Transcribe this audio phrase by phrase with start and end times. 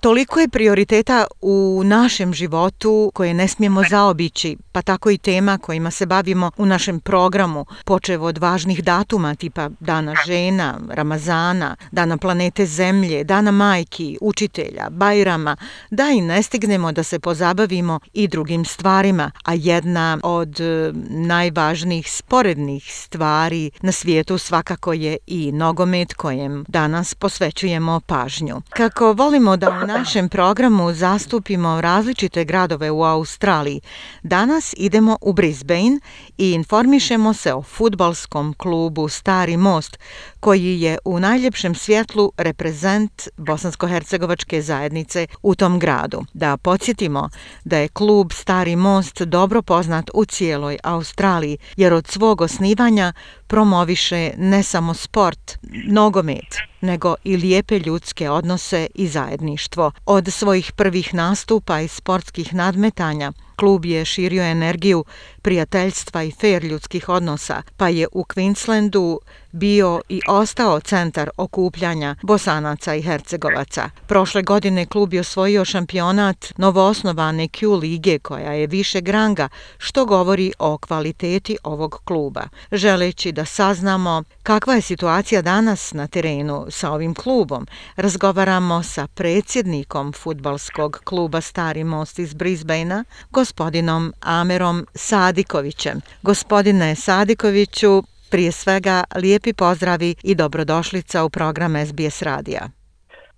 [0.00, 5.90] Toliko je prioriteta u našem životu koje ne smijemo zaobići, pa tako i tema kojima
[5.90, 12.66] se bavimo u našem programu, počevo od važnih datuma tipa Dana žena, Ramazana, Dana planete
[12.66, 15.56] Zemlje, Dana majki, učitelja, Bajrama,
[15.90, 22.12] da i ne stignemo da se pozabavimo i drugim stvarima, a jedna od e, najvažnijih
[22.12, 28.62] sporednih stvari na svijetu svakako je i nogomet kojem danas posvećujemo pažnju.
[28.70, 33.80] Kako volimo da našem programu zastupimo različite gradove u Australiji.
[34.22, 36.00] Danas idemo u Brisbane
[36.38, 39.98] i informišemo se o futbalskom klubu Stari Most,
[40.40, 46.24] koji je u najljepšem svjetlu reprezent bosansko-hercegovačke zajednice u tom gradu.
[46.32, 47.28] Da podsjetimo
[47.64, 53.12] da je klub Stari Most dobro poznat u cijeloj Australiji, jer od svog osnivanja
[53.50, 59.92] promoviše ne samo sport, nogomet, nego i lijepe ljudske odnose i zajedništvo.
[60.06, 65.04] Od svojih prvih nastupa i sportskih nadmetanja, klub je širio energiju
[65.42, 69.18] prijateljstva i fair ljudskih odnosa, pa je u Queenslandu
[69.52, 73.90] bio i ostao centar okupljanja bosanaca i hercegovaca.
[74.06, 80.52] Prošle godine klub je osvojio šampionat novoosnovane Q lige koja je više granga, što govori
[80.58, 82.42] o kvaliteti ovog kluba.
[82.72, 87.66] Želeći da saznamo kakva je situacija danas na terenu sa ovim klubom,
[87.96, 95.96] razgovaramo sa predsjednikom futbalskog kluba Stari most iz Brisbanea, gospodinom gospodinom Amerom Sadikovićem.
[96.22, 97.92] Gospodine Sadikoviću,
[98.32, 102.64] prije svega lijepi pozdravi i dobrodošlica u program SBS radija.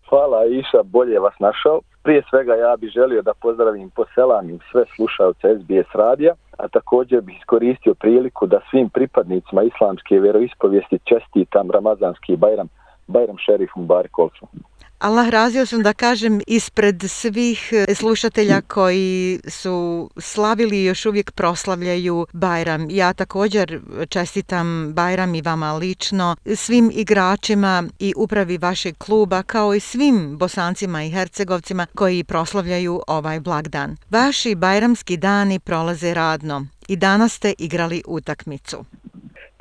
[0.09, 1.81] Hvala Iša, bolje vas našao.
[2.05, 7.37] Prije svega ja bih želio da pozdravim poselanim sve slušalce SBS radija, a također bih
[7.39, 12.69] iskoristio priliku da svim pripadnicima islamske vjeroispovijesti čestitam Ramazanski Bajram,
[13.07, 14.47] Bajram Šerif Mubarak Olsu.
[15.03, 21.31] Allah razio sam da kažem ispred svih eh, slušatelja koji su slavili i još uvijek
[21.31, 22.91] proslavljaju Bajram.
[22.91, 29.81] Ja također čestitam Bajram i vama lično, svim igračima i upravi vašeg kluba kao i
[29.81, 33.97] svim bosancima i hercegovcima koji proslavljaju ovaj blagdan.
[34.11, 38.85] Vaši bajramski dani prolaze radno i danas ste igrali utakmicu.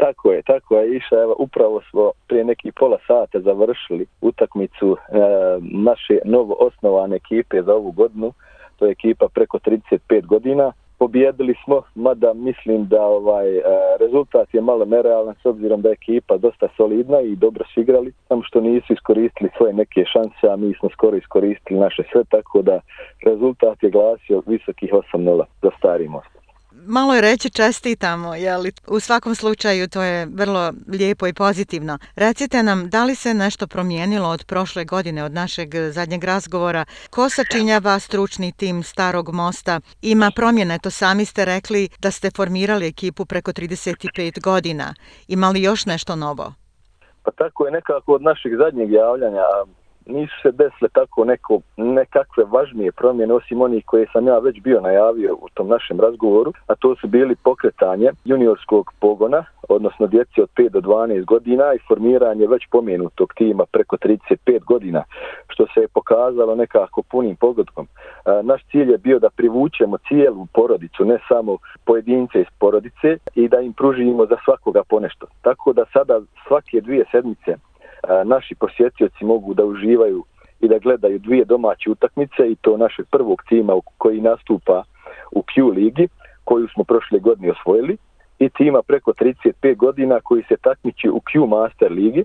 [0.01, 1.16] Tako je, tako je iša.
[1.16, 5.17] Evo, upravo smo prije neki pola sata završili utakmicu e,
[5.62, 8.34] naše novo osnovane ekipe za ovu godinu.
[8.78, 10.72] To je ekipa preko 35 godina.
[11.00, 13.61] Pobjedili smo, mada mislim da ovaj e,
[14.00, 18.13] rezultat je malo nerealan s obzirom da je ekipa dosta solidna i dobro su igrali,
[18.28, 22.61] samo što nisu iskoristili svoje neke šanse, a mi smo skoro iskoristili naše sve, tako
[22.61, 22.79] da
[23.25, 26.41] rezultat je glasio visokih 8-0 za stari most
[26.85, 31.97] malo je reći čestitamo, jeli u svakom slučaju to je vrlo lijepo i pozitivno.
[32.15, 36.85] Recite nam, da li se nešto promijenilo od prošle godine, od našeg zadnjeg razgovora?
[37.09, 39.79] Ko sačinjava stručni tim Starog mosta?
[40.01, 44.93] Ima promjene, to sami ste rekli da ste formirali ekipu preko 35 godina.
[45.27, 46.53] Ima li još nešto novo?
[47.23, 49.43] Pa tako je nekako od našeg zadnjeg javljanja,
[50.06, 54.81] nisu se desile tako neko, nekakve važnije promjene osim onih koje sam ja već bio
[54.81, 60.50] najavio u tom našem razgovoru, a to su bili pokretanje juniorskog pogona, odnosno djeci od
[60.56, 65.03] 5 do 12 godina i formiranje već pomenutog tima preko 35 godina,
[65.47, 67.88] što se je pokazalo nekako punim pogodkom.
[67.88, 73.47] E, naš cilj je bio da privučemo cijelu porodicu, ne samo pojedince iz porodice i
[73.47, 75.28] da im pružimo za svakoga ponešto.
[75.41, 77.56] Tako da sada svake dvije sedmice
[78.25, 80.23] naši posjetioci mogu da uživaju
[80.62, 84.84] i da gledaju dvije domaće utakmice i to našeg prvog tima koji nastupa
[85.31, 86.07] u Q ligi
[86.44, 87.97] koju smo prošle godine osvojili
[88.40, 92.23] i tima preko 35 godina koji se takmiči u Q Master ligi.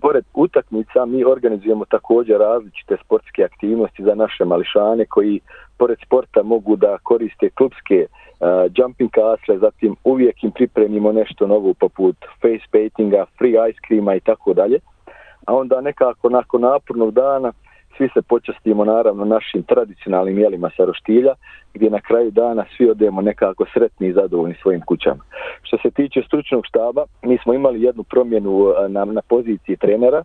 [0.00, 5.40] Pored utakmica mi organizujemo također različite sportske aktivnosti za naše mališane koji
[5.78, 11.74] pored sporta mogu da koriste klubske uh, jumping castle, zatim uvijek im pripremimo nešto novo
[11.74, 14.78] poput face paintinga, free ice creama i tako dalje
[15.46, 17.52] a onda nekako nakon napornog dana
[17.96, 21.34] svi se počastimo naravno našim tradicionalnim jelima sa roštilja,
[21.74, 25.22] gdje na kraju dana svi odemo nekako sretni i zadovoljni svojim kućama.
[25.62, 30.22] Što se tiče stručnog štaba, mi smo imali jednu promjenu e, na, na poziciji trenera.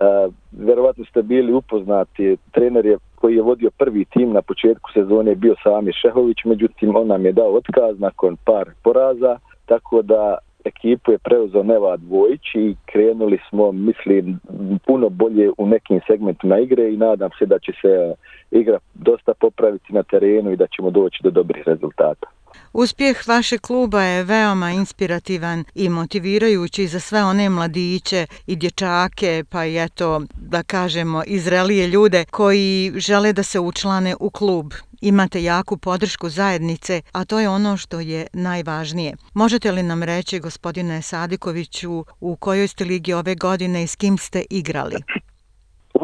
[0.00, 5.30] Uh, verovatno ste bili upoznati, trener je koji je vodio prvi tim na početku sezone
[5.30, 10.38] je bio Sami Šehović, međutim on nam je dao otkaz nakon par poraza, tako da
[10.64, 14.38] ekipu je preuzeo Neva Dvojić i krenuli smo, mislim,
[14.86, 18.14] puno bolje u nekim segmentima igre i nadam se da će se e,
[18.50, 22.26] igra dosta popraviti na terenu i da ćemo doći do dobrih rezultata.
[22.72, 29.64] Uspjeh vaše kluba je veoma inspirativan i motivirajući za sve one mladiće i dječake, pa
[29.64, 34.72] i eto, da kažemo, izrelije ljude koji žele da se učlane u klub.
[35.00, 39.16] Imate jaku podršku zajednice, a to je ono što je najvažnije.
[39.34, 44.18] Možete li nam reći, gospodine Sadikoviću, u kojoj ste ligi ove godine i s kim
[44.18, 44.90] ste igrali?
[44.90, 45.23] Znači,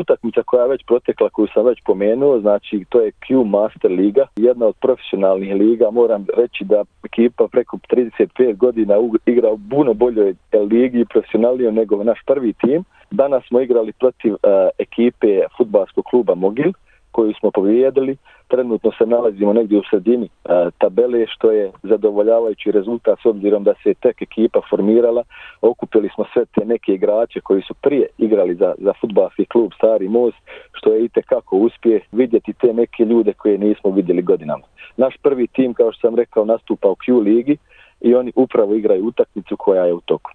[0.01, 4.27] utakmica koja je već protekla, koju sam već pomenuo, znači to je Q Master Liga,
[4.37, 5.91] jedna od profesionalnih liga.
[5.91, 8.95] Moram reći da ekipa preko 35 godina
[9.27, 10.35] igra u puno boljoj
[10.71, 12.85] ligi i profesionalnijoj nego naš prvi tim.
[13.11, 14.39] Danas smo igrali protiv uh,
[14.79, 16.73] ekipe futbalskog kluba Mogil,
[17.11, 18.17] koju smo povijedili.
[18.49, 23.75] Trenutno se nalazimo negdje u sredini a, tabele, što je zadovoljavajući rezultat s obzirom da
[23.83, 25.23] se tek ekipa formirala.
[25.61, 30.09] Okupili smo sve te neke igrače koji su prije igrali za, za futbalski klub Stari
[30.09, 30.37] Most,
[30.73, 34.65] što je i kako uspje vidjeti te neke ljude koje nismo vidjeli godinama.
[34.97, 37.57] Naš prvi tim, kao što sam rekao, nastupa u Q ligi
[38.01, 40.31] i oni upravo igraju utakmicu koja je u toku.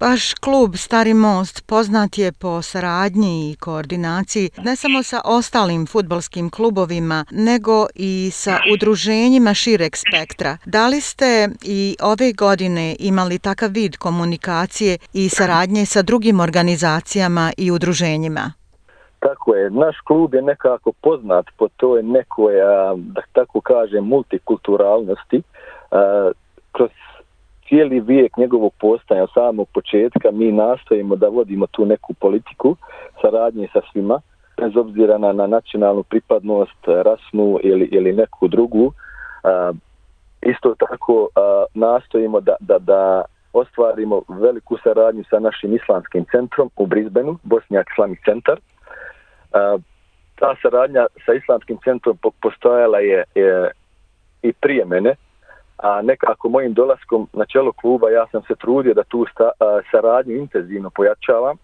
[0.00, 6.50] Baš klub Stari Most poznat je po saradnji i koordinaciji ne samo sa ostalim futbalskim
[6.50, 10.56] klubovima, nego i sa udruženjima šireg spektra.
[10.64, 17.52] Da li ste i ove godine imali takav vid komunikacije i saradnje sa drugim organizacijama
[17.56, 18.52] i udruženjima?
[19.18, 22.54] Tako je, naš klub je nekako poznat po toj nekoj,
[22.96, 25.42] da tako kažem, multikulturalnosti.
[26.72, 26.90] Kroz
[27.72, 32.76] cijeli vijek njegovog postanja samog početka mi nastojimo da vodimo tu neku politiku
[33.20, 34.20] saradnje sa svima,
[34.56, 38.92] bez obzira na, na nacionalnu pripadnost, rasnu ili, ili neku drugu.
[39.44, 39.72] A,
[40.42, 43.22] isto tako a, nastojimo da, da, da
[43.52, 48.60] ostvarimo veliku saradnju sa našim islamskim centrom u Brisbaneu, Bosnijak Islamic centar.
[49.52, 49.78] A,
[50.34, 53.70] ta saradnja sa islamskim centrom postojala je, je
[54.42, 55.14] i prije mene,
[55.82, 59.80] a nekako mojim dolaskom na čelo kluba ja sam se trudio da tu sta, a,
[59.90, 61.56] saradnju intenzivno pojačavam,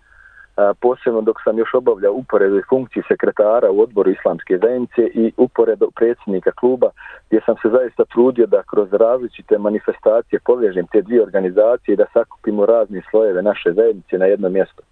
[0.57, 5.91] a, posebno dok sam još obavljao uporedu funkciji sekretara u odboru islamske zajednice i uporedu
[5.97, 6.91] predsjednika kluba,
[7.27, 12.07] gdje sam se zaista trudio da kroz različite manifestacije povežem te dvije organizacije i da
[12.13, 14.83] sakupimo razne slojeve naše zajednice na jedno mjesto.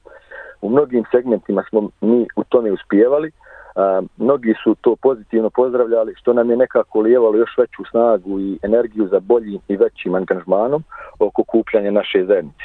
[0.63, 3.31] U mnogim segmentima smo mi u tome uspijevali,
[3.77, 8.59] A, mnogi su to pozitivno pozdravljali, što nam je nekako lijevalo još veću snagu i
[8.63, 10.85] energiju za boljim i većim angažmanom
[11.19, 12.65] oko kupljanja naše zajednice.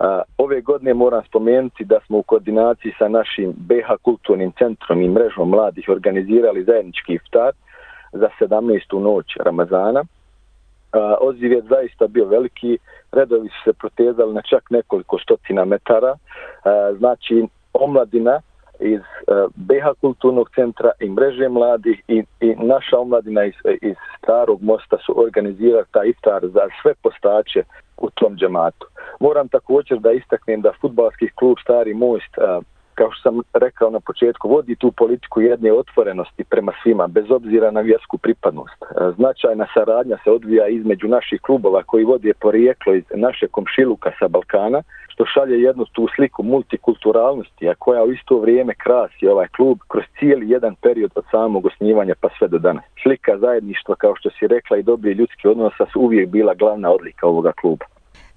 [0.00, 5.08] A, ove godine moram spomenuti da smo u koordinaciji sa našim BH kulturnim centrom i
[5.08, 7.52] mrežom mladih organizirali zajednički iftar
[8.12, 9.00] za 17.
[9.00, 10.04] noć Ramazana.
[10.92, 12.78] A, odziv je zaista bio veliki,
[13.12, 16.14] redovi su se protezali na čak nekoliko stotina metara,
[16.64, 18.40] a, znači omladina,
[18.80, 24.62] iz eh, BH kulturnog centra i mreže mladih i, i naša omladina iz, iz starog
[24.62, 27.62] mosta su organizirali taj iftar za sve postače
[27.96, 28.86] u tom džematu.
[29.20, 32.60] Moram također da istaknem da futbalski klub Stari Most eh,
[32.98, 37.70] kao što sam rekao na početku, vodi tu politiku jedne otvorenosti prema svima, bez obzira
[37.70, 38.82] na vjersku pripadnost.
[38.82, 44.28] E, značajna saradnja se odvija između naših klubova koji vode porijeklo iz naše komšiluka sa
[44.28, 49.78] Balkana, što šalje jednu tu sliku multikulturalnosti, a koja u isto vrijeme krasi ovaj klub
[49.88, 52.84] kroz cijeli jedan period od samog osnivanja pa sve do danas.
[53.02, 57.26] Slika zajedništva, kao što si rekla, i dobri ljudski odnosa su uvijek bila glavna odlika
[57.26, 57.84] ovoga kluba.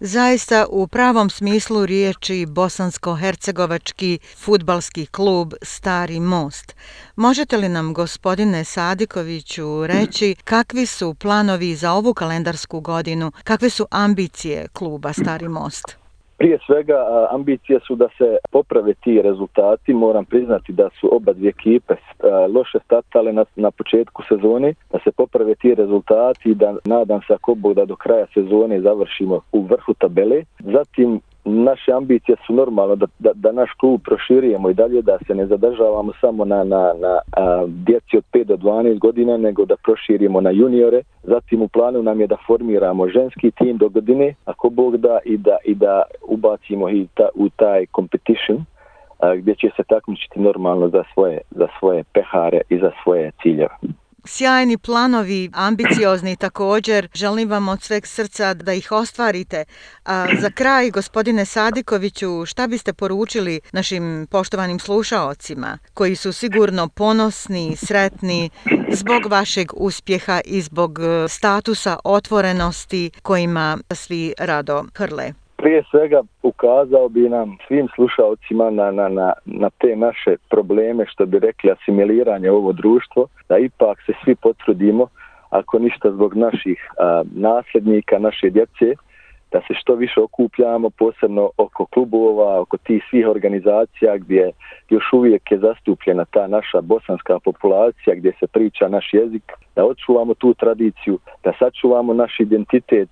[0.01, 6.75] Zaista u pravom smislu riječi bosansko-hercegovački futbalski klub Stari Most.
[7.15, 13.85] Možete li nam, gospodine Sadikoviću, reći kakvi su planovi za ovu kalendarsku godinu, kakve su
[13.91, 16.08] ambicije kluba Stari Most?
[16.39, 19.93] Prije svega ambicije su da se poprave ti rezultati.
[19.93, 21.93] Moram priznati da su oba dvije ekipe
[22.55, 27.33] loše statale na, na početku sezone, da se poprave ti rezultati i da nadam se
[27.33, 30.43] ako Bog da do kraja sezone završimo u vrhu tabele.
[30.59, 35.35] Zatim naše ambicije su normalno da, da, da naš klub proširijemo i dalje, da se
[35.35, 39.75] ne zadržavamo samo na, na, na a, djeci od 5 do 12 godina, nego da
[39.83, 41.01] proširimo na juniore.
[41.23, 45.37] Zatim u planu nam je da formiramo ženski tim do godine, ako Bog da, i
[45.37, 48.65] da, i da ubacimo i ta, u taj competition,
[49.19, 53.75] a, gdje će se takmičiti normalno za svoje, za svoje pehare i za svoje ciljeve
[54.25, 57.07] sjajni planovi, ambiciozni također.
[57.13, 59.65] Želim vam od sveg srca da ih ostvarite.
[60.05, 67.75] A za kraj, gospodine Sadikoviću, šta biste poručili našim poštovanim slušaocima, koji su sigurno ponosni,
[67.75, 68.49] sretni
[68.91, 70.99] zbog vašeg uspjeha i zbog
[71.29, 75.33] statusa otvorenosti kojima svi rado hrle?
[75.59, 81.25] Prije svega ukazao bi nam svim slušalcima na, na, na, na te naše probleme, što
[81.25, 85.07] bi rekli asimiliranje ovo društvo, da ipak se svi potrudimo,
[85.49, 88.95] ako ništa zbog naših a, nasljednika, naše djece,
[89.51, 94.51] da se što više okupljamo, posebno oko klubova, oko tih svih organizacija gdje
[94.89, 100.33] još uvijek je zastupljena ta naša bosanska populacija, gdje se priča naš jezik, da očuvamo
[100.33, 103.09] tu tradiciju, da sačuvamo naš identitet,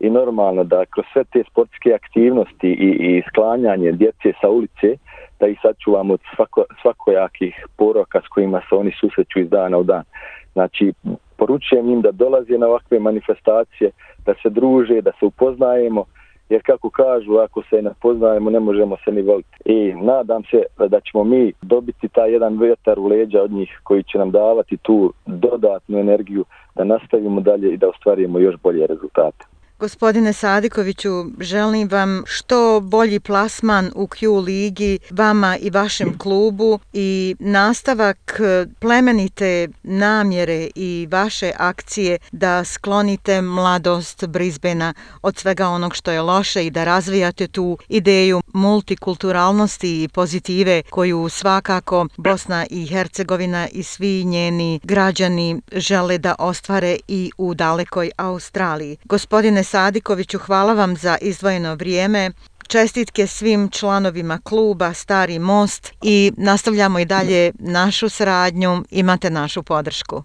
[0.00, 4.96] i normalno da kroz sve te sportske aktivnosti i, i sklanjanje djece sa ulice,
[5.40, 9.82] da ih sačuvamo od svako, svakojakih poroka s kojima se oni susreću iz dana u
[9.82, 10.04] dan.
[10.52, 10.92] Znači,
[11.36, 13.90] poručujem im da dolaze na ovakve manifestacije,
[14.26, 16.04] da se druže, da se upoznajemo,
[16.48, 19.56] jer kako kažu, ako se ne poznajemo, ne možemo se ni voliti.
[19.64, 24.02] I nadam se da ćemo mi dobiti taj jedan vjetar u leđa od njih koji
[24.02, 29.57] će nam davati tu dodatnu energiju da nastavimo dalje i da ostvarimo još bolje rezultate.
[29.80, 37.36] Gospodine Sadikoviću, želim vam što bolji plasman u Q ligi vama i vašem klubu i
[37.38, 38.40] nastavak
[38.78, 46.66] plemenite namjere i vaše akcije da sklonite mladost Brisbena od svega onog što je loše
[46.66, 54.24] i da razvijate tu ideju multikulturalnosti i pozitive koju svakako Bosna i Hercegovina i svi
[54.24, 58.96] njeni građani žele da ostvare i u dalekoj Australiji.
[59.04, 62.30] Gospodine Sadikoviću, hvala vam za izdvojeno vrijeme.
[62.68, 68.70] Čestitke svim članovima kluba Stari Most i nastavljamo i dalje našu sradnju.
[68.90, 70.22] Imate našu podršku.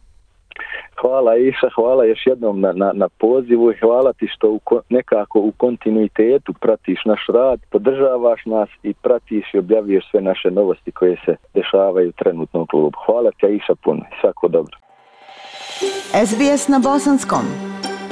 [1.02, 4.60] Hvala Iša, hvala još jednom na, na, na pozivu i hvala ti što u,
[4.90, 10.92] nekako u kontinuitetu pratiš naš rad, podržavaš nas i pratiš i objaviješ sve naše novosti
[10.92, 12.98] koje se dešavaju trenutno u klubu.
[13.06, 14.78] Hvala ti Iša puno i svako dobro.
[16.26, 17.73] SBS na Bosanskom.